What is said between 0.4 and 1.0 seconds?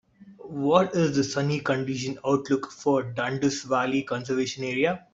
what